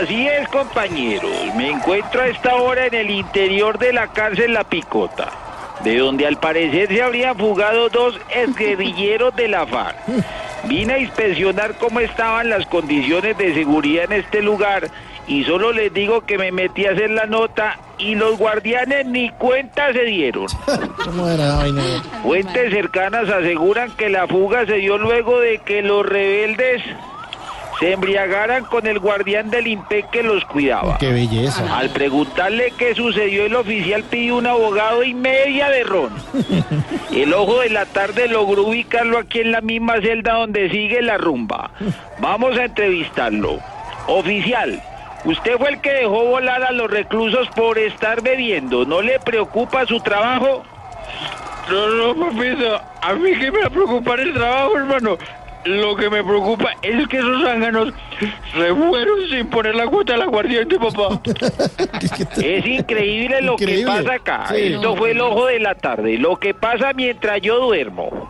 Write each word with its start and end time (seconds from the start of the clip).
Así 0.00 0.28
es, 0.28 0.48
compañeros. 0.50 1.32
Me 1.56 1.70
encuentro 1.70 2.20
a 2.20 2.28
esta 2.28 2.54
hora 2.54 2.86
en 2.86 2.94
el 2.94 3.10
interior 3.10 3.78
de 3.78 3.92
la 3.92 4.06
cárcel 4.06 4.52
La 4.52 4.62
Picota, 4.62 5.32
de 5.82 5.98
donde 5.98 6.24
al 6.24 6.38
parecer 6.38 6.86
se 6.86 7.02
habrían 7.02 7.36
fugado 7.36 7.88
dos 7.88 8.16
exguerrilleros 8.30 9.34
de 9.34 9.48
la 9.48 9.66
FARC. 9.66 9.96
Vine 10.64 10.92
a 10.92 10.98
inspeccionar 11.00 11.74
cómo 11.78 11.98
estaban 11.98 12.48
las 12.48 12.64
condiciones 12.66 13.36
de 13.38 13.54
seguridad 13.54 14.04
en 14.04 14.20
este 14.20 14.40
lugar 14.40 14.88
y 15.26 15.42
solo 15.42 15.72
les 15.72 15.92
digo 15.92 16.20
que 16.20 16.38
me 16.38 16.52
metí 16.52 16.86
a 16.86 16.92
hacer 16.92 17.10
la 17.10 17.26
nota 17.26 17.76
y 17.98 18.14
los 18.14 18.38
guardianes 18.38 19.04
ni 19.04 19.30
cuenta 19.30 19.92
se 19.92 20.04
dieron. 20.04 20.46
Fuentes 22.22 22.72
cercanas 22.72 23.28
aseguran 23.28 23.90
que 23.96 24.08
la 24.10 24.28
fuga 24.28 24.64
se 24.64 24.74
dio 24.74 24.96
luego 24.96 25.40
de 25.40 25.58
que 25.58 25.82
los 25.82 26.06
rebeldes 26.06 26.82
se 27.78 27.92
embriagaran 27.92 28.64
con 28.64 28.86
el 28.86 28.98
guardián 28.98 29.50
del 29.50 29.66
IMPEC 29.66 30.10
que 30.10 30.22
los 30.22 30.44
cuidaba. 30.44 30.98
Qué 30.98 31.12
belleza. 31.12 31.76
Al 31.76 31.90
preguntarle 31.90 32.72
qué 32.76 32.94
sucedió, 32.94 33.46
el 33.46 33.54
oficial 33.54 34.02
pidió 34.04 34.36
un 34.36 34.46
abogado 34.46 35.04
y 35.04 35.14
media 35.14 35.68
de 35.68 35.84
ron. 35.84 36.10
El 37.12 37.32
ojo 37.34 37.60
de 37.60 37.70
la 37.70 37.86
tarde 37.86 38.28
logró 38.28 38.64
ubicarlo 38.64 39.18
aquí 39.18 39.40
en 39.40 39.52
la 39.52 39.60
misma 39.60 40.00
celda 40.00 40.34
donde 40.34 40.70
sigue 40.70 41.02
la 41.02 41.18
rumba. 41.18 41.70
Vamos 42.20 42.56
a 42.56 42.64
entrevistarlo. 42.64 43.58
Oficial, 44.06 44.80
usted 45.24 45.56
fue 45.58 45.70
el 45.70 45.80
que 45.80 45.90
dejó 45.90 46.24
volar 46.24 46.62
a 46.62 46.72
los 46.72 46.90
reclusos 46.90 47.48
por 47.56 47.78
estar 47.78 48.22
bebiendo. 48.22 48.84
¿No 48.84 49.02
le 49.02 49.18
preocupa 49.18 49.86
su 49.86 50.00
trabajo? 50.00 50.62
No, 51.70 51.88
no, 51.88 52.26
papito. 52.26 52.80
A 53.02 53.12
mí 53.14 53.32
que 53.38 53.50
me 53.50 53.60
va 53.60 53.66
a 53.66 53.70
preocupar 53.70 54.20
el 54.20 54.32
trabajo, 54.32 54.76
hermano. 54.76 55.18
Lo 55.64 55.96
que 55.96 56.08
me 56.08 56.22
preocupa 56.24 56.70
es 56.82 57.06
que 57.08 57.18
esos 57.18 57.42
zánganos 57.42 57.92
se 58.54 58.74
fueron 58.74 59.28
sin 59.30 59.46
poner 59.48 59.74
la 59.74 59.86
cuota 59.86 60.14
al 60.14 60.22
aguardiente, 60.22 60.76
papá. 60.78 61.20
Es 62.42 62.66
increíble 62.66 63.42
lo 63.42 63.52
Increíble. 63.52 63.84
que 63.84 63.86
pasa 64.02 64.14
acá. 64.14 64.46
Sí. 64.48 64.74
Esto 64.74 64.96
fue 64.96 65.10
el 65.12 65.20
ojo 65.20 65.46
de 65.46 65.60
la 65.60 65.74
tarde. 65.74 66.16
Lo 66.18 66.36
que 66.36 66.54
pasa 66.54 66.92
mientras 66.94 67.40
yo 67.40 67.58
duermo. 67.60 68.26